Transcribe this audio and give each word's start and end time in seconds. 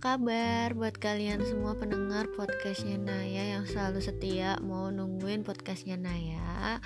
kabar 0.00 0.72
buat 0.72 0.96
kalian 0.96 1.44
semua 1.44 1.76
pendengar 1.76 2.24
podcastnya 2.32 2.96
Naya 2.96 3.60
yang 3.60 3.68
selalu 3.68 4.00
setia 4.00 4.56
mau 4.64 4.88
nungguin 4.88 5.44
podcastnya 5.44 6.00
Naya 6.00 6.80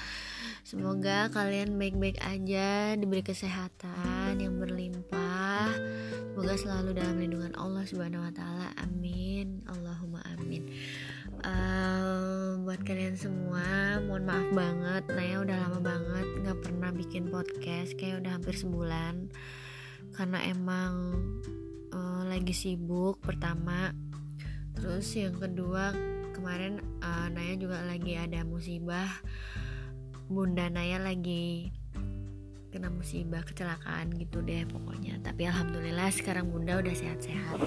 Semoga 0.67 1.31
kalian 1.31 1.79
baik-baik 1.79 2.19
aja, 2.19 2.99
diberi 2.99 3.23
kesehatan 3.23 4.43
yang 4.43 4.59
berlimpah 4.59 5.71
Semoga 6.35 6.59
selalu 6.59 6.99
dalam 6.99 7.15
lindungan 7.23 7.55
Allah 7.55 7.87
Subhanahu 7.87 8.27
wa 8.27 8.35
taala. 8.35 8.75
Amin. 8.83 9.63
Allahumma 9.71 10.19
amin. 10.35 10.75
Uh, 11.47 12.59
buat 12.67 12.83
kalian 12.83 13.15
semua, 13.15 14.03
mohon 14.11 14.27
maaf 14.27 14.51
banget 14.51 15.07
Naya 15.15 15.39
udah 15.39 15.57
lama 15.71 15.79
banget 15.79 16.27
nggak 16.43 16.59
pernah 16.67 16.91
bikin 16.91 17.31
podcast 17.31 17.95
kayak 17.95 18.27
udah 18.27 18.43
hampir 18.43 18.59
sebulan 18.59 19.31
karena 20.19 20.39
emang 20.51 21.23
lagi 22.35 22.51
sibuk 22.51 23.23
pertama. 23.23 23.95
Terus 24.75 25.07
yang 25.15 25.39
kedua 25.39 25.95
kemarin 26.35 26.83
uh, 26.99 27.31
Naya 27.31 27.55
juga 27.55 27.79
lagi 27.87 28.19
ada 28.19 28.43
musibah. 28.43 29.07
Bunda 30.27 30.67
Naya 30.67 30.99
lagi 30.99 31.71
kena 32.75 32.91
musibah 32.91 33.47
kecelakaan 33.47 34.19
gitu 34.19 34.43
deh 34.43 34.67
pokoknya. 34.67 35.23
Tapi 35.23 35.47
alhamdulillah 35.47 36.11
sekarang 36.11 36.51
bunda 36.51 36.83
udah 36.83 36.91
sehat-sehat. 36.91 37.63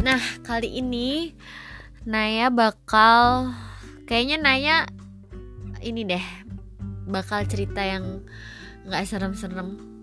Nah 0.00 0.22
kali 0.48 0.80
ini 0.80 1.36
Naya 2.08 2.48
bakal 2.48 3.52
kayaknya 4.08 4.40
Naya 4.40 4.76
ini 5.84 6.08
deh 6.08 6.24
bakal 7.04 7.44
cerita 7.44 7.84
yang 7.84 8.24
nggak 8.88 9.04
serem-serem 9.04 9.99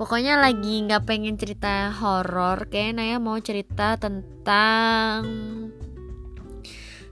pokoknya 0.00 0.40
lagi 0.40 0.80
nggak 0.80 1.04
pengen 1.04 1.36
cerita 1.36 1.92
horor 1.92 2.72
kayak 2.72 2.96
Naya 2.96 3.20
mau 3.20 3.36
cerita 3.36 4.00
tentang 4.00 5.28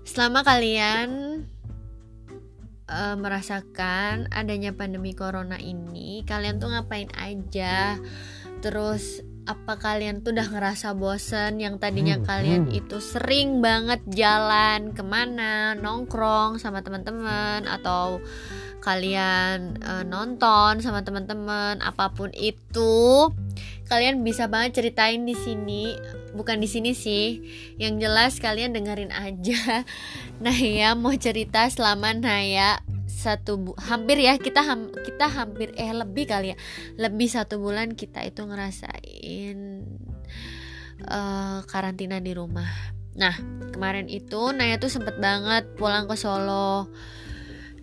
selama 0.08 0.40
kalian 0.40 1.08
uh, 2.88 3.16
merasakan 3.20 4.32
adanya 4.32 4.72
pandemi 4.72 5.12
corona 5.12 5.60
ini 5.60 6.24
kalian 6.24 6.56
tuh 6.56 6.72
ngapain 6.72 7.12
aja? 7.12 8.00
Terus 8.64 9.20
apa 9.44 9.76
kalian 9.76 10.24
tuh 10.24 10.32
udah 10.32 10.48
ngerasa 10.48 10.96
bosen? 10.96 11.60
Yang 11.60 11.84
tadinya 11.84 12.16
hmm, 12.18 12.24
kalian 12.24 12.64
hmm. 12.72 12.78
itu 12.80 12.98
sering 13.04 13.60
banget 13.60 14.00
jalan 14.08 14.96
ke 14.96 15.04
mana? 15.04 15.76
Nongkrong 15.76 16.56
sama 16.56 16.80
teman-teman 16.80 17.68
atau 17.68 18.24
kalian 18.78 19.82
uh, 19.82 20.04
nonton 20.06 20.78
sama 20.78 21.02
teman-teman 21.02 21.82
apa 21.82 22.14
pun 22.14 22.30
itu 22.34 23.28
kalian 23.88 24.22
bisa 24.22 24.46
banget 24.46 24.78
ceritain 24.78 25.24
di 25.24 25.34
sini. 25.34 25.96
Bukan 26.36 26.60
di 26.60 26.68
sini 26.68 26.92
sih 26.92 27.40
yang 27.80 27.98
jelas 27.98 28.38
kalian 28.38 28.76
dengerin 28.76 29.10
aja. 29.10 29.82
Naya 30.44 30.94
mau 30.94 31.12
cerita 31.16 31.66
selama 31.66 32.14
Naya 32.14 32.78
satu 33.08 33.74
hampir 33.82 34.22
ya 34.22 34.38
kita 34.38 34.62
ham 34.62 34.94
kita 34.94 35.26
hampir 35.26 35.74
eh 35.74 35.90
lebih 35.90 36.30
kali 36.30 36.54
ya. 36.54 36.56
Lebih 37.00 37.28
satu 37.32 37.58
bulan 37.58 37.98
kita 37.98 38.22
itu 38.22 38.44
ngerasain 38.46 39.58
uh, 41.08 41.64
karantina 41.66 42.22
di 42.22 42.36
rumah. 42.36 42.68
Nah 43.18 43.34
kemarin 43.74 44.06
itu 44.06 44.54
Naya 44.54 44.78
tuh 44.78 44.92
sempet 44.92 45.18
banget 45.18 45.74
pulang 45.74 46.06
ke 46.06 46.14
Solo 46.14 46.86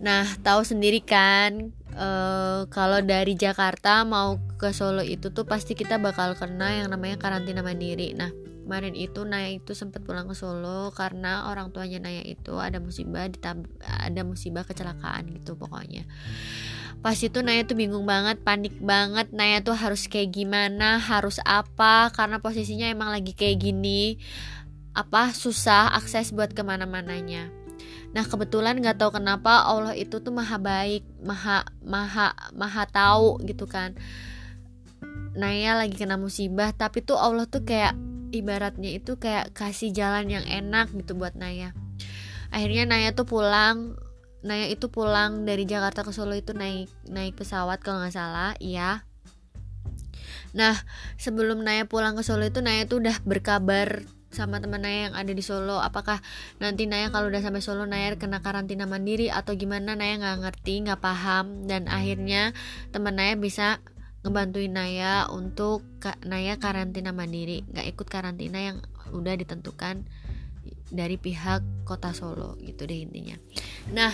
Nah, 0.04 0.28
tahu 0.44 0.68
sendiri 0.68 1.00
kan 1.00 1.72
uh, 1.96 2.68
kalau 2.68 3.00
dari 3.00 3.40
Jakarta 3.40 4.04
mau 4.04 4.40
ke 4.60 4.76
Solo 4.76 5.02
itu 5.02 5.32
tuh 5.32 5.48
pasti 5.48 5.74
kita 5.74 5.96
bakal 6.00 6.36
kena 6.36 6.84
yang 6.84 6.92
namanya 6.92 7.16
karantina 7.16 7.64
mandiri. 7.64 8.12
Nah, 8.12 8.32
kemarin 8.66 8.98
itu 8.98 9.24
Naya 9.24 9.56
itu 9.56 9.72
sempat 9.72 10.04
pulang 10.04 10.28
ke 10.28 10.36
Solo 10.36 10.92
karena 10.92 11.48
orang 11.48 11.72
tuanya 11.72 12.04
Naya 12.04 12.24
itu 12.28 12.60
ada 12.60 12.84
musibah 12.84 13.30
ada 13.84 14.22
musibah 14.28 14.68
kecelakaan 14.68 15.32
gitu 15.32 15.56
pokoknya. 15.56 16.04
Pas 17.00 17.16
itu 17.16 17.40
Naya 17.46 17.64
tuh 17.64 17.78
bingung 17.78 18.04
banget, 18.04 18.42
panik 18.44 18.76
banget. 18.82 19.32
Naya 19.32 19.62
tuh 19.64 19.78
harus 19.78 20.10
kayak 20.12 20.36
gimana, 20.36 21.00
harus 21.00 21.40
apa 21.46 22.12
karena 22.12 22.42
posisinya 22.44 22.92
emang 22.92 23.14
lagi 23.14 23.32
kayak 23.32 23.64
gini. 23.64 24.20
Apa 24.96 25.36
susah 25.36 25.92
akses 25.96 26.32
buat 26.32 26.56
ke 26.56 26.64
mana-mananya 26.64 27.65
Nah 28.16 28.24
kebetulan 28.24 28.80
nggak 28.80 29.02
tahu 29.02 29.20
kenapa 29.20 29.68
Allah 29.68 29.92
itu 29.92 30.24
tuh 30.24 30.32
maha 30.32 30.56
baik, 30.56 31.04
maha 31.20 31.68
maha 31.84 32.32
maha 32.56 32.84
tahu 32.88 33.44
gitu 33.44 33.68
kan. 33.68 33.96
Naya 35.36 35.76
lagi 35.76 36.00
kena 36.00 36.16
musibah, 36.16 36.72
tapi 36.72 37.04
tuh 37.04 37.20
Allah 37.20 37.44
tuh 37.44 37.68
kayak 37.68 37.94
ibaratnya 38.32 38.96
itu 38.96 39.20
kayak 39.20 39.52
kasih 39.52 39.92
jalan 39.92 40.32
yang 40.32 40.48
enak 40.48 40.96
gitu 40.96 41.16
buat 41.16 41.36
Naya. 41.36 41.76
Akhirnya 42.56 42.88
Naya 42.88 43.12
tuh 43.12 43.28
pulang, 43.28 44.00
Naya 44.48 44.72
itu 44.72 44.88
pulang 44.88 45.44
dari 45.44 45.68
Jakarta 45.68 46.08
ke 46.08 46.16
Solo 46.16 46.40
itu 46.40 46.56
naik 46.56 46.88
naik 47.12 47.36
pesawat 47.36 47.84
kalau 47.84 48.00
nggak 48.00 48.16
salah, 48.16 48.56
iya. 48.64 49.04
Nah 50.56 50.80
sebelum 51.20 51.68
Naya 51.68 51.84
pulang 51.84 52.16
ke 52.16 52.24
Solo 52.24 52.48
itu 52.48 52.64
Naya 52.64 52.88
tuh 52.88 53.04
udah 53.04 53.20
berkabar 53.28 54.08
sama 54.36 54.60
teman 54.60 54.84
Naya 54.84 55.08
yang 55.08 55.16
ada 55.16 55.32
di 55.32 55.40
Solo. 55.40 55.80
Apakah 55.80 56.20
nanti 56.60 56.84
Naya 56.86 57.08
kalau 57.10 57.32
udah 57.32 57.40
sampai 57.40 57.64
Solo 57.64 57.88
Naya 57.88 58.12
kena 58.20 58.44
karantina 58.44 58.84
mandiri 58.84 59.32
atau 59.32 59.56
gimana? 59.56 59.96
Naya 59.96 60.20
nggak 60.20 60.38
ngerti 60.44 60.84
nggak 60.84 61.00
paham. 61.00 61.64
Dan 61.64 61.88
akhirnya 61.88 62.52
teman 62.92 63.16
Naya 63.16 63.40
bisa 63.40 63.80
ngebantuin 64.28 64.76
Naya 64.76 65.32
untuk 65.32 65.88
Naya 66.28 66.60
karantina 66.60 67.16
mandiri. 67.16 67.64
Nggak 67.72 67.88
ikut 67.96 68.08
karantina 68.12 68.60
yang 68.60 68.78
udah 69.16 69.40
ditentukan 69.40 70.04
dari 70.92 71.16
pihak 71.18 71.88
kota 71.88 72.12
Solo 72.14 72.60
gitu 72.62 72.86
deh 72.86 73.00
intinya. 73.08 73.40
Nah 73.96 74.12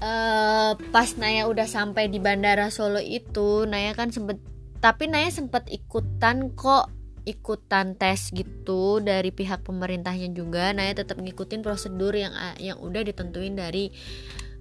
uh, 0.00 0.72
pas 0.92 1.08
Naya 1.16 1.48
udah 1.48 1.68
sampai 1.68 2.08
di 2.08 2.18
bandara 2.20 2.68
Solo 2.72 3.00
itu 3.00 3.64
Naya 3.68 3.92
kan 3.92 4.12
sempet 4.12 4.40
tapi 4.80 5.08
Naya 5.08 5.32
sempet 5.32 5.68
ikutan 5.72 6.52
kok 6.52 6.92
ikutan 7.26 7.98
tes 7.98 8.30
gitu 8.30 9.02
dari 9.02 9.34
pihak 9.34 9.66
pemerintahnya 9.66 10.30
juga. 10.30 10.70
Naya 10.70 10.94
tetap 10.94 11.18
ngikutin 11.18 11.60
prosedur 11.66 12.14
yang 12.14 12.32
yang 12.62 12.78
udah 12.78 13.02
ditentuin 13.02 13.58
dari 13.58 13.90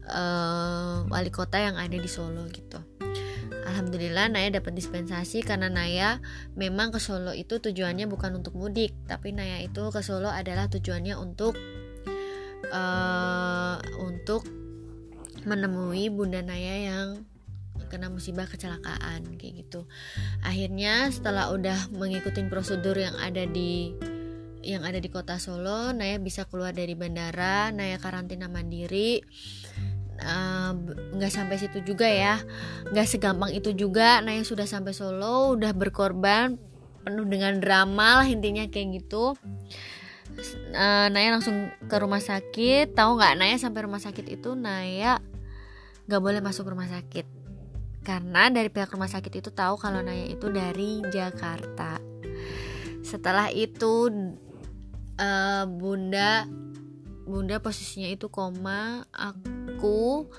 uh, 0.09 1.06
wali 1.08 1.30
kota 1.30 1.62
yang 1.62 1.78
ada 1.78 1.94
di 1.94 2.09
Solo 2.09 2.50
gitu. 2.50 2.81
Alhamdulillah 3.66 4.30
Naya 4.30 4.62
dapat 4.62 4.78
dispensasi 4.78 5.42
karena 5.42 5.70
Naya 5.70 6.22
memang 6.54 6.94
ke 6.94 7.02
Solo 7.02 7.34
itu 7.34 7.58
tujuannya 7.58 8.06
bukan 8.06 8.38
untuk 8.42 8.54
mudik 8.58 8.94
tapi 9.09 9.34
Naya 9.34 9.62
itu 9.62 9.90
ke 9.90 10.02
Solo 10.06 10.30
adalah 10.30 10.70
tujuannya 10.70 11.18
untuk 11.18 11.58
uh, 12.70 13.78
untuk 14.02 14.46
menemui 15.46 16.09
Bunda 16.14 16.42
Naya 16.42 16.75
yang 16.94 17.08
kena 17.88 18.12
musibah 18.12 18.50
kecelakaan 18.50 19.38
kayak 19.38 19.66
gitu. 19.66 19.85
Akhirnya 20.41 21.09
setelah 21.09 21.50
udah 21.53 21.90
mengikuti 21.94 22.44
prosedur 22.46 22.97
yang 22.97 23.16
ada 23.18 23.46
di 23.46 23.94
yang 24.66 24.81
ada 24.81 24.97
di 24.97 25.13
kota 25.13 25.38
Solo 25.38 25.94
Naya 25.94 26.18
bisa 26.18 26.50
keluar 26.50 26.74
dari 26.74 26.97
bandara 26.97 27.69
Naya 27.69 28.01
karantina 28.01 28.50
mandiri. 28.50 29.22
Nggak 31.16 31.31
uh, 31.31 31.35
sampai 31.35 31.62
situ 31.62 31.85
juga 31.85 32.09
ya. 32.09 32.41
Nggak 32.90 33.07
segampang 33.07 33.53
itu 33.53 33.72
juga 33.78 34.19
Naya 34.25 34.41
sudah 34.41 34.66
sampai 34.66 34.91
Solo 34.97 35.53
udah 35.53 35.72
berkorban 35.78 36.57
penuh 37.06 37.29
dengan 37.29 37.62
drama 37.62 38.25
lah 38.25 38.28
intinya 38.28 38.66
kayak 38.66 39.06
gitu. 39.06 39.38
Uh, 40.75 41.07
Naya 41.13 41.38
langsung 41.38 41.69
ke 41.85 41.95
rumah 42.01 42.19
sakit. 42.19 42.97
Tahu 42.97 43.22
nggak 43.22 43.34
Naya 43.38 43.56
sampai 43.62 43.85
rumah 43.85 44.01
sakit 44.01 44.25
itu 44.34 44.57
Naya 44.57 45.22
nggak 46.06 46.21
boleh 46.21 46.42
masuk 46.42 46.69
rumah 46.69 46.89
sakit 46.89 47.44
karena 48.06 48.54
dari 48.54 48.69
pihak 48.69 48.94
rumah 48.94 49.10
sakit 49.10 49.42
itu 49.42 49.50
tahu 49.50 49.81
kalau 49.81 50.06
Naya 50.06 50.30
itu 50.30 50.46
dari 50.54 51.02
Jakarta. 51.10 51.98
Setelah 53.02 53.50
itu 53.50 54.13
uh, 55.18 55.66
Bunda 55.66 56.46
Bunda 57.25 57.57
posisinya 57.57 58.06
itu 58.13 58.30
koma, 58.30 59.02
aku 59.10 60.30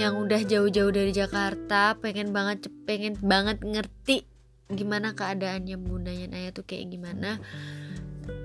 yang 0.00 0.16
udah 0.16 0.40
jauh-jauh 0.42 0.88
dari 0.88 1.12
Jakarta 1.12 2.00
pengen 2.00 2.32
banget 2.32 2.72
pengen 2.88 3.20
banget 3.20 3.60
ngerti 3.60 4.24
gimana 4.72 5.14
keadaannya 5.14 5.76
bundanya 5.78 6.26
Naya 6.32 6.50
tuh 6.56 6.64
kayak 6.64 6.88
gimana. 6.88 7.36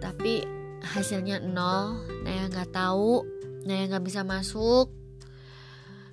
Tapi 0.04 0.44
hasilnya 0.84 1.40
nol. 1.40 2.04
Naya 2.28 2.52
nggak 2.52 2.76
tahu. 2.76 3.24
Naya 3.64 3.88
nggak 3.88 4.06
bisa 4.06 4.28
masuk 4.28 5.01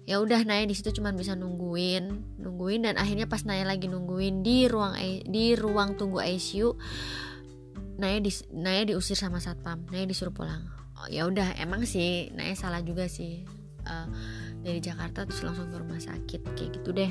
ya 0.09 0.25
udah 0.25 0.41
Naya 0.49 0.65
di 0.65 0.73
situ 0.73 0.89
cuma 0.97 1.13
bisa 1.13 1.37
nungguin 1.37 2.41
nungguin 2.41 2.89
dan 2.89 2.97
akhirnya 2.97 3.29
pas 3.29 3.45
Naya 3.45 3.69
lagi 3.69 3.93
nungguin 3.93 4.41
di 4.41 4.65
ruang 4.65 4.97
di 5.29 5.53
ruang 5.53 6.01
tunggu 6.01 6.25
ICU 6.25 6.73
Naya 7.99 8.23
di 8.23 8.31
Naya 8.55 8.87
diusir 8.87 9.19
sama 9.19 9.43
satpam. 9.43 9.83
Naya 9.91 10.07
disuruh 10.07 10.31
pulang. 10.31 10.63
Oh, 10.99 11.07
ya 11.11 11.27
udah 11.27 11.59
emang 11.59 11.83
sih 11.83 12.31
Naya 12.31 12.55
salah 12.55 12.81
juga 12.83 13.11
sih 13.11 13.43
uh, 13.87 14.07
dari 14.63 14.79
Jakarta 14.79 15.27
terus 15.27 15.43
langsung 15.43 15.71
ke 15.71 15.77
rumah 15.83 15.99
sakit 15.99 16.41
kayak 16.55 16.71
gitu 16.79 16.95
deh. 16.95 17.11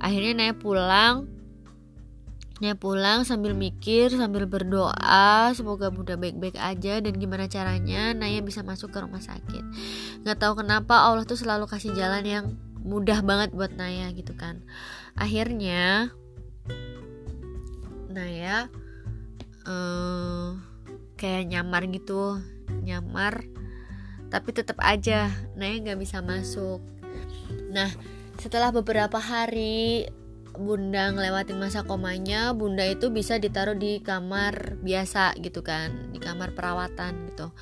Akhirnya 0.00 0.32
Naya 0.32 0.54
pulang 0.56 1.28
Naya 2.56 2.72
pulang 2.72 3.28
sambil 3.28 3.52
mikir, 3.52 4.08
sambil 4.08 4.48
berdoa, 4.48 5.52
semoga 5.52 5.92
Bunda 5.92 6.16
baik-baik 6.16 6.56
aja 6.56 7.04
dan 7.04 7.12
gimana 7.20 7.52
caranya 7.52 8.16
Naya 8.16 8.40
bisa 8.40 8.64
masuk 8.64 8.96
ke 8.96 8.98
rumah 9.04 9.20
sakit. 9.20 9.64
Gak 10.24 10.40
tahu 10.40 10.64
kenapa 10.64 11.04
Allah 11.04 11.28
tuh 11.28 11.36
selalu 11.36 11.68
kasih 11.68 11.92
jalan 11.92 12.24
yang 12.24 12.46
mudah 12.80 13.20
banget 13.20 13.52
buat 13.52 13.76
Naya 13.76 14.08
gitu 14.16 14.32
kan. 14.32 14.64
Akhirnya 15.20 16.08
Naya 18.08 18.72
uh, 19.68 20.56
kayak 21.20 21.52
nyamar 21.52 21.84
gitu, 21.92 22.40
nyamar, 22.80 23.44
tapi 24.32 24.56
tetap 24.56 24.80
aja 24.80 25.28
Naya 25.60 25.76
nggak 25.82 26.00
bisa 26.00 26.24
masuk. 26.24 26.80
Nah 27.68 27.92
setelah 28.40 28.72
beberapa 28.72 29.20
hari 29.20 30.08
bunda 30.56 31.12
ngelewatin 31.12 31.60
masa 31.60 31.84
komanya 31.84 32.52
bunda 32.56 32.82
itu 32.84 33.12
bisa 33.12 33.36
ditaruh 33.36 33.76
di 33.76 34.00
kamar 34.00 34.80
biasa 34.80 35.36
gitu 35.40 35.60
kan 35.60 36.10
di 36.12 36.18
kamar 36.18 36.56
perawatan 36.56 37.32
gitu. 37.32 37.52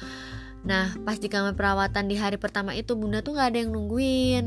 Nah 0.64 0.96
pas 1.04 1.20
di 1.20 1.28
kamar 1.28 1.52
perawatan 1.54 2.08
di 2.08 2.16
hari 2.16 2.40
pertama 2.40 2.72
itu 2.72 2.96
bunda 2.96 3.20
tuh 3.20 3.36
nggak 3.36 3.48
ada 3.54 3.58
yang 3.60 3.70
nungguin. 3.74 4.46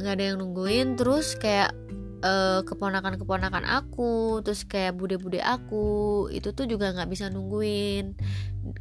Nggak 0.00 0.14
ada 0.14 0.24
yang 0.24 0.36
nungguin 0.42 0.98
terus 0.98 1.38
kayak 1.38 1.72
uh, 2.20 2.60
keponakan-keponakan 2.68 3.64
aku 3.64 4.44
terus 4.44 4.68
kayak 4.68 4.96
bude-bude 4.96 5.40
aku 5.40 6.28
itu 6.34 6.52
tuh 6.52 6.68
juga 6.68 6.92
nggak 6.92 7.10
bisa 7.10 7.32
nungguin 7.32 8.18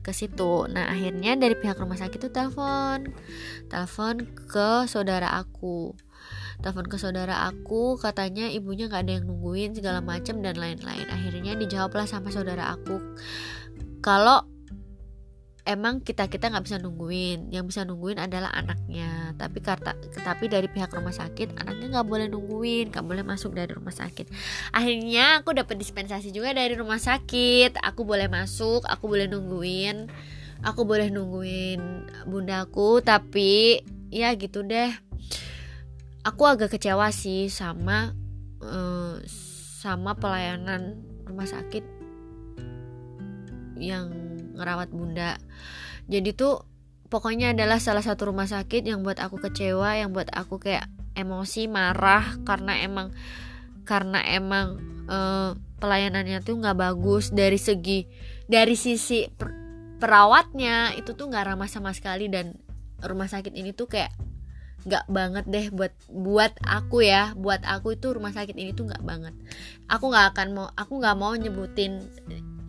ke 0.04 0.12
situ. 0.12 0.68
Nah 0.68 0.92
akhirnya 0.92 1.40
dari 1.40 1.56
pihak 1.56 1.80
rumah 1.80 1.95
sakit 1.95 2.19
tuh 2.19 2.34
telepon 2.34 3.16
telepon 3.72 4.28
ke 4.50 4.90
saudara 4.92 5.40
aku 5.40 5.95
telepon 6.59 6.88
ke 6.91 6.97
saudara 7.00 7.47
aku 7.47 7.95
katanya 7.95 8.51
ibunya 8.51 8.91
nggak 8.91 9.03
ada 9.07 9.13
yang 9.19 9.25
nungguin 9.31 9.75
segala 9.75 10.03
macem 10.03 10.44
dan 10.44 10.59
lain-lain. 10.59 11.07
Akhirnya 11.07 11.56
dijawablah 11.56 12.06
sama 12.06 12.29
saudara 12.29 12.75
aku 12.75 13.00
kalau 14.03 14.44
emang 15.63 16.03
kita 16.03 16.27
kita 16.27 16.51
nggak 16.51 16.65
bisa 16.67 16.77
nungguin. 16.83 17.53
Yang 17.53 17.65
bisa 17.71 17.81
nungguin 17.88 18.19
adalah 18.19 18.51
anaknya. 18.51 19.31
Tapi 19.39 19.63
kata 19.63 19.95
tapi 20.23 20.51
dari 20.51 20.67
pihak 20.67 20.91
rumah 20.91 21.15
sakit 21.15 21.56
anaknya 21.56 22.00
nggak 22.00 22.07
boleh 22.07 22.27
nungguin 22.27 22.91
nggak 22.91 23.06
boleh 23.07 23.23
masuk 23.23 23.56
dari 23.56 23.71
rumah 23.71 23.95
sakit. 23.95 24.27
Akhirnya 24.75 25.39
aku 25.39 25.56
dapat 25.56 25.79
dispensasi 25.79 26.35
juga 26.35 26.51
dari 26.51 26.75
rumah 26.75 27.00
sakit. 27.00 27.79
Aku 27.79 28.03
boleh 28.03 28.27
masuk 28.27 28.83
aku 28.83 29.07
boleh 29.07 29.31
nungguin 29.31 30.11
aku 30.63 30.83
boleh 30.83 31.07
nungguin 31.07 31.79
bundaku 32.27 33.00
tapi 33.00 33.79
ya 34.11 34.35
gitu 34.35 34.65
deh 34.65 34.91
aku 36.24 36.44
agak 36.48 36.75
kecewa 36.75 37.12
sih 37.13 37.48
sama 37.48 38.12
uh, 38.63 39.19
sama 39.80 40.16
pelayanan 40.19 41.00
rumah 41.24 41.48
sakit 41.48 41.86
yang 43.80 44.12
ngerawat 44.60 44.92
bunda. 44.92 45.39
Jadi 46.12 46.36
tuh 46.36 46.68
pokoknya 47.07 47.56
adalah 47.56 47.80
salah 47.80 48.04
satu 48.04 48.30
rumah 48.33 48.50
sakit 48.50 48.83
yang 48.83 49.01
buat 49.07 49.18
aku 49.24 49.39
kecewa 49.39 49.95
yang 49.95 50.12
buat 50.12 50.27
aku 50.36 50.60
kayak 50.60 50.92
emosi 51.16 51.71
marah 51.71 52.38
karena 52.44 52.83
emang 52.83 53.16
karena 53.88 54.19
emang 54.27 54.68
uh, 55.07 55.56
pelayanannya 55.80 56.44
tuh 56.44 56.60
nggak 56.60 56.75
bagus. 56.75 57.31
Dari 57.31 57.56
segi 57.56 58.04
dari 58.51 58.75
sisi 58.75 59.31
per, 59.31 59.56
perawatnya 60.04 60.92
itu 61.00 61.16
tuh 61.16 61.31
nggak 61.31 61.56
ramah 61.56 61.71
sama 61.71 61.95
sekali 61.95 62.27
dan 62.27 62.60
rumah 63.00 63.31
sakit 63.31 63.56
ini 63.56 63.71
tuh 63.71 63.88
kayak 63.88 64.12
nggak 64.88 65.06
banget 65.12 65.46
deh 65.50 65.68
buat 65.74 65.94
buat 66.08 66.54
aku 66.64 67.04
ya. 67.04 67.36
Buat 67.36 67.66
aku 67.68 67.98
itu 67.98 68.14
rumah 68.14 68.31
sakit 68.31 68.56
ini 68.56 68.72
tuh 68.72 68.88
nggak 68.88 69.04
banget. 69.04 69.36
Aku 69.92 70.08
nggak 70.12 70.36
akan 70.36 70.48
mau 70.56 70.68
aku 70.76 71.00
nggak 71.00 71.18
mau 71.20 71.34
nyebutin 71.36 72.06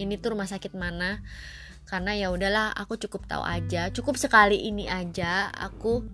ini 0.01 0.15
tuh 0.19 0.35
rumah 0.35 0.49
sakit 0.49 0.75
mana. 0.75 1.23
Karena 1.87 2.15
ya 2.15 2.31
udahlah 2.31 2.71
aku 2.75 2.99
cukup 2.99 3.27
tahu 3.27 3.43
aja. 3.43 3.91
Cukup 3.91 4.15
sekali 4.19 4.71
ini 4.71 4.87
aja 4.87 5.51
aku 5.51 6.07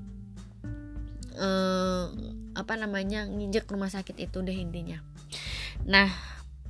eh, 1.37 2.05
apa 2.57 2.73
namanya 2.81 3.29
nginjek 3.29 3.69
rumah 3.69 3.93
sakit 3.93 4.17
itu 4.17 4.41
deh 4.41 4.57
intinya. 4.57 5.01
Nah 5.85 6.09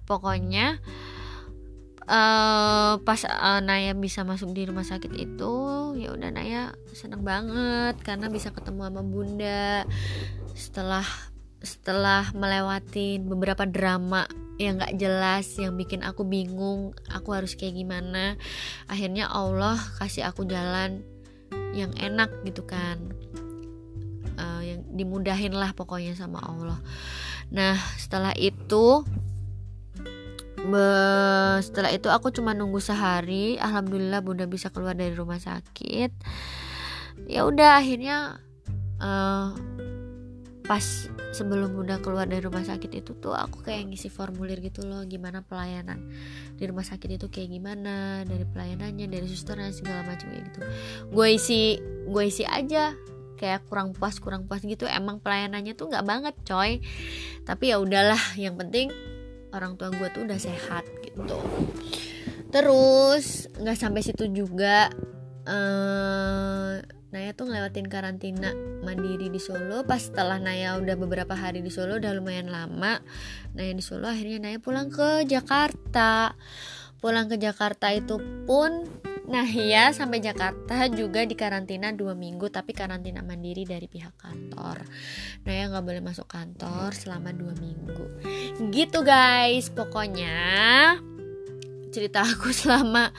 pokoknya 0.06 0.78
uh, 2.06 2.98
pas 3.02 3.20
uh, 3.26 3.60
Naya 3.62 3.92
bisa 3.94 4.22
masuk 4.22 4.54
di 4.54 4.66
rumah 4.66 4.86
sakit 4.86 5.12
itu 5.14 5.54
ya 5.98 6.14
udah 6.14 6.30
Naya 6.30 6.72
seneng 6.94 7.22
banget 7.26 8.00
karena 8.02 8.30
bisa 8.30 8.50
ketemu 8.54 8.88
sama 8.88 9.02
bunda. 9.02 9.84
Setelah 10.54 11.06
setelah 11.60 12.30
melewati 12.32 13.18
beberapa 13.18 13.66
drama 13.66 14.24
yang 14.56 14.80
gak 14.80 14.96
jelas 14.96 15.44
yang 15.60 15.76
bikin 15.76 16.00
aku 16.00 16.24
bingung 16.24 16.96
aku 17.12 17.36
harus 17.36 17.52
kayak 17.58 17.76
gimana 17.76 18.40
akhirnya 18.88 19.28
Allah 19.28 19.76
kasih 20.00 20.24
aku 20.24 20.48
jalan 20.48 21.04
yang 21.76 21.92
enak 22.00 22.32
gitu 22.48 22.64
kan. 22.64 22.96
Uh, 24.36 24.60
yang 24.60 24.80
dimudahin 24.92 25.56
lah 25.56 25.72
pokoknya 25.72 26.12
sama 26.12 26.40
Allah. 26.44 26.76
Nah 27.52 27.76
setelah 27.96 28.36
itu 28.36 29.04
Be 30.66 30.90
setelah 31.62 31.94
itu 31.94 32.10
aku 32.10 32.34
cuma 32.34 32.52
nunggu 32.52 32.82
sehari. 32.82 33.54
Alhamdulillah 33.62 34.20
bunda 34.20 34.44
bisa 34.50 34.68
keluar 34.74 34.98
dari 34.98 35.14
rumah 35.14 35.38
sakit. 35.38 36.10
Ya 37.30 37.46
udah 37.46 37.80
akhirnya 37.80 38.42
uh, 39.00 39.54
pas 40.66 40.82
sebelum 41.30 41.78
bunda 41.78 42.02
keluar 42.02 42.26
dari 42.26 42.42
rumah 42.42 42.66
sakit 42.66 42.90
itu 42.90 43.14
tuh 43.22 43.30
aku 43.30 43.62
kayak 43.62 43.86
ngisi 43.86 44.10
formulir 44.10 44.58
gitu 44.58 44.82
loh 44.82 45.06
gimana 45.06 45.44
pelayanan 45.46 46.10
di 46.58 46.64
rumah 46.66 46.82
sakit 46.82 47.22
itu 47.22 47.30
kayak 47.30 47.54
gimana 47.54 48.26
dari 48.26 48.42
pelayanannya 48.42 49.06
dari 49.06 49.26
susternya 49.30 49.70
segala 49.70 50.02
macam 50.02 50.26
kayak 50.34 50.44
gitu. 50.50 50.60
Gue 51.14 51.38
isi 51.38 51.78
gue 52.10 52.24
isi 52.26 52.42
aja 52.42 52.98
kayak 53.38 53.68
kurang 53.70 53.94
puas 53.94 54.18
kurang 54.18 54.50
puas 54.50 54.66
gitu. 54.66 54.90
Emang 54.90 55.22
pelayanannya 55.22 55.78
tuh 55.78 55.86
nggak 55.86 56.04
banget 56.04 56.34
coy. 56.42 56.82
Tapi 57.46 57.64
ya 57.70 57.78
udahlah 57.78 58.20
yang 58.34 58.58
penting 58.58 58.90
orang 59.56 59.80
tua 59.80 59.88
gue 59.90 60.08
tuh 60.12 60.28
udah 60.28 60.36
sehat 60.36 60.84
gitu. 61.00 61.36
Terus 62.52 63.48
nggak 63.56 63.78
sampai 63.80 64.00
situ 64.04 64.28
juga 64.30 64.92
uh, 65.48 66.78
Naya 67.06 67.32
tuh 67.32 67.48
ngelewatin 67.48 67.88
karantina 67.88 68.52
mandiri 68.84 69.32
di 69.32 69.40
Solo. 69.40 69.88
Pas 69.88 70.04
setelah 70.04 70.36
Naya 70.36 70.76
udah 70.76 70.96
beberapa 71.00 71.32
hari 71.32 71.64
di 71.64 71.72
Solo 71.72 71.96
udah 71.96 72.12
lumayan 72.12 72.52
lama 72.52 73.00
Naya 73.56 73.72
di 73.72 73.80
Solo 73.80 74.12
akhirnya 74.12 74.42
Naya 74.42 74.58
pulang 74.60 74.92
ke 74.92 75.25
Jakarta. 75.25 76.36
Pulang 77.00 77.28
ke 77.28 77.36
Jakarta 77.40 77.92
itu 77.92 78.20
pun 78.44 78.84
Nah 79.26 79.47
ya 79.50 79.90
sampai 79.90 80.23
Jakarta 80.23 80.87
juga 80.87 81.26
di 81.26 81.35
karantina 81.35 81.90
dua 81.90 82.14
minggu 82.14 82.47
tapi 82.47 82.71
karantina 82.71 83.26
mandiri 83.26 83.66
dari 83.66 83.90
pihak 83.90 84.14
kantor. 84.14 84.87
Nah 85.42 85.52
ya 85.52 85.64
nggak 85.66 85.85
boleh 85.85 86.02
masuk 86.02 86.30
kantor 86.30 86.95
selama 86.95 87.35
dua 87.35 87.54
minggu. 87.59 88.23
Gitu 88.71 88.99
guys 89.02 89.71
pokoknya 89.75 90.38
cerita 91.90 92.23
aku 92.23 92.54
selama 92.66 93.11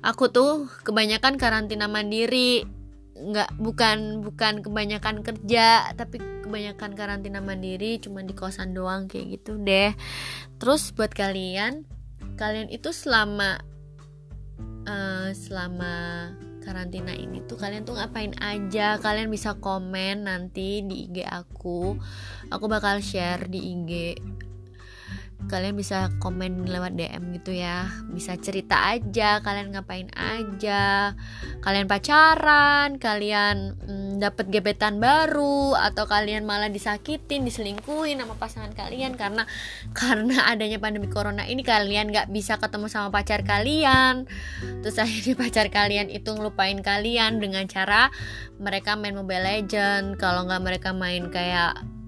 aku 0.00 0.32
tuh 0.32 0.70
kebanyakan 0.86 1.36
karantina 1.36 1.90
mandiri 1.90 2.64
nggak 3.20 3.60
bukan 3.60 4.24
bukan 4.24 4.64
kebanyakan 4.64 5.20
kerja 5.20 5.92
tapi 5.92 6.16
kebanyakan 6.40 6.96
karantina 6.96 7.44
mandiri 7.44 8.00
cuma 8.00 8.24
di 8.24 8.32
kosan 8.32 8.72
doang 8.72 9.12
kayak 9.12 9.36
gitu 9.36 9.60
deh 9.60 9.92
terus 10.56 10.88
buat 10.96 11.12
kalian 11.12 11.84
kalian 12.40 12.72
itu 12.72 12.88
selama 12.96 13.60
uh, 14.90 15.30
selama 15.30 15.94
karantina 16.60 17.14
ini 17.14 17.40
tuh 17.46 17.56
kalian 17.56 17.86
tuh 17.86 17.94
ngapain 17.96 18.34
aja? 18.42 18.98
Kalian 18.98 19.30
bisa 19.30 19.56
komen 19.56 20.26
nanti 20.26 20.82
di 20.82 21.06
IG 21.06 21.22
aku. 21.24 21.94
Aku 22.50 22.66
bakal 22.66 22.98
share 22.98 23.46
di 23.46 23.72
IG 23.72 23.90
kalian 25.46 25.78
bisa 25.78 26.12
komen 26.18 26.68
lewat 26.68 26.98
DM 26.98 27.32
gitu 27.40 27.54
ya. 27.56 27.88
Bisa 28.10 28.36
cerita 28.36 28.92
aja 28.92 29.40
kalian 29.40 29.72
ngapain 29.72 30.10
aja. 30.12 31.14
Kalian 31.64 31.86
pacaran 31.88 33.00
kalian 33.00 33.78
hmm, 33.78 34.20
dapat 34.20 34.50
gebetan 34.50 34.98
baru 34.98 35.72
atau 35.78 36.04
kalian 36.04 36.44
malah 36.44 36.68
disakitin 36.68 37.46
diselingkuhin 37.46 38.20
sama 38.20 38.36
pasangan 38.36 38.74
kalian. 38.74 39.14
Karena 39.14 39.48
karena 40.00 40.50
adanya 40.50 40.76
pandemi 40.82 41.06
corona 41.06 41.46
ini 41.46 41.62
kalian 41.62 42.10
nggak 42.10 42.28
bisa 42.34 42.58
ketemu 42.58 42.90
sama 42.90 43.08
pacar 43.14 43.46
kalian. 43.46 44.28
Terus 44.82 44.98
akhirnya 44.98 45.34
pacar 45.46 45.70
kalian 45.70 46.10
itu 46.10 46.34
ngelupain 46.34 46.82
kalian 46.82 47.38
dengan 47.38 47.64
cara 47.70 48.10
mereka 48.60 48.98
main 48.98 49.16
Mobile 49.16 49.46
Legend 49.46 50.20
kalau 50.20 50.44
nggak 50.44 50.62
mereka 50.62 50.90
main 50.92 51.32
kayak 51.32 51.99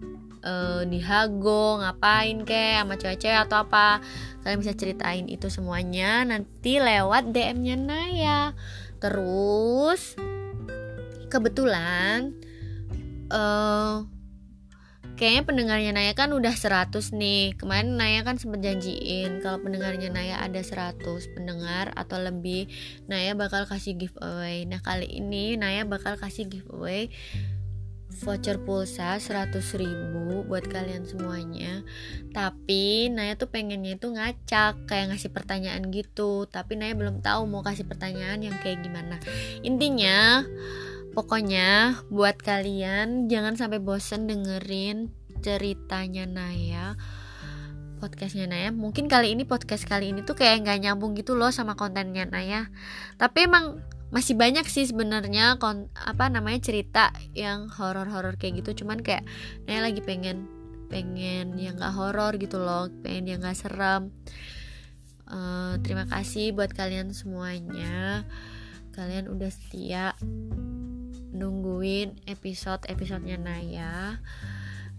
uh, 0.43 0.83
di 0.87 0.99
Hago 1.01 1.81
ngapain 1.81 2.43
kek 2.43 2.83
sama 2.83 2.95
cewek-cewek 2.99 3.41
atau 3.49 3.65
apa. 3.65 4.03
Kalian 4.43 4.59
bisa 4.59 4.75
ceritain 4.75 5.27
itu 5.31 5.47
semuanya 5.49 6.27
nanti 6.27 6.83
lewat 6.83 7.31
DM-nya 7.31 7.77
Naya. 7.79 8.41
Terus 8.99 10.19
kebetulan 11.31 12.37
uh, 13.33 14.05
kayaknya 15.17 15.43
pendengarnya 15.47 15.93
Naya 15.95 16.13
kan 16.19 16.35
udah 16.35 16.53
100 16.53 16.91
nih. 17.15 17.55
Kemarin 17.55 17.95
Naya 17.95 18.27
kan 18.27 18.37
sempet 18.37 18.67
janjiin 18.67 19.41
kalau 19.41 19.63
pendengarnya 19.63 20.11
Naya 20.11 20.43
ada 20.43 20.59
100 20.59 20.99
pendengar 21.39 21.95
atau 21.95 22.19
lebih 22.19 22.67
Naya 23.07 23.39
bakal 23.39 23.65
kasih 23.71 23.95
giveaway. 23.95 24.67
Nah 24.67 24.83
kali 24.83 25.07
ini 25.07 25.55
Naya 25.55 25.87
bakal 25.87 26.19
kasih 26.19 26.51
giveaway 26.51 27.09
voucher 28.21 28.61
pulsa 28.61 29.17
100 29.17 29.57
ribu 29.81 30.45
buat 30.45 30.69
kalian 30.69 31.09
semuanya. 31.09 31.81
Tapi 32.37 33.09
Naya 33.09 33.41
tuh 33.41 33.49
pengennya 33.49 33.97
itu 33.97 34.13
ngacak 34.13 34.85
kayak 34.85 35.17
ngasih 35.17 35.33
pertanyaan 35.33 35.89
gitu. 35.89 36.45
Tapi 36.45 36.77
Naya 36.77 36.93
belum 36.93 37.25
tahu 37.25 37.49
mau 37.49 37.65
kasih 37.65 37.89
pertanyaan 37.89 38.45
yang 38.45 38.57
kayak 38.61 38.85
gimana. 38.85 39.17
Intinya 39.65 40.45
pokoknya 41.17 42.03
buat 42.13 42.37
kalian 42.41 43.33
jangan 43.33 43.57
sampai 43.57 43.81
bosen 43.81 44.29
dengerin 44.29 45.09
ceritanya 45.41 46.29
Naya 46.29 47.01
podcastnya 48.03 48.51
Naya. 48.51 48.75
Mungkin 48.75 49.07
kali 49.07 49.39
ini 49.39 49.47
podcast 49.47 49.87
kali 49.87 50.11
ini 50.11 50.27
tuh 50.27 50.35
kayak 50.35 50.67
nggak 50.67 50.79
nyambung 50.83 51.15
gitu 51.15 51.39
loh 51.39 51.55
sama 51.55 51.79
kontennya 51.79 52.27
Naya. 52.27 52.67
Tapi 53.15 53.47
emang 53.47 53.79
masih 54.13 54.37
banyak 54.37 54.69
sih 54.69 54.85
sebenarnya 54.85 55.57
apa 55.97 56.25
namanya 56.29 56.61
cerita 56.61 57.11
yang 57.33 57.73
horor-horor 57.73 58.37
kayak 58.37 58.61
gitu. 58.61 58.85
Cuman 58.85 59.01
kayak 59.01 59.25
Naya 59.65 59.89
lagi 59.89 60.05
pengen 60.05 60.47
pengen 60.93 61.57
yang 61.57 61.81
gak 61.81 61.97
horor 61.97 62.37
gitu 62.37 62.61
loh 62.61 62.93
pengen 63.01 63.25
yang 63.25 63.41
gak 63.41 63.57
serem. 63.57 64.13
Uh, 65.25 65.81
terima 65.81 66.05
kasih 66.05 66.53
buat 66.53 66.77
kalian 66.77 67.17
semuanya. 67.17 68.29
Kalian 68.93 69.33
udah 69.33 69.49
setia 69.49 70.13
nungguin 71.33 72.21
episode 72.29 72.85
episodenya 72.93 73.41
Naya. 73.41 74.21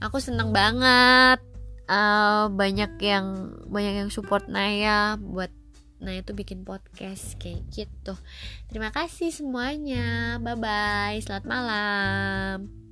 Aku 0.01 0.17
seneng 0.17 0.50
banget 0.50 1.38
uh, 1.86 2.50
banyak 2.50 2.98
yang 2.98 3.53
banyak 3.70 4.01
yang 4.01 4.10
support 4.10 4.50
Naya 4.50 5.22
buat 5.22 5.53
Nah 6.03 6.19
itu 6.19 6.36
bikin 6.36 6.67
podcast 6.67 7.39
kayak 7.39 7.63
gitu. 7.72 8.13
Terima 8.67 8.91
kasih 8.91 9.31
semuanya. 9.31 10.38
Bye 10.43 10.60
bye 10.60 11.17
Selamat 11.24 11.45
malam 11.48 12.82